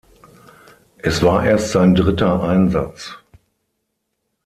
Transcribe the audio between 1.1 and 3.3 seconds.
war erst sein dritter Einsatz.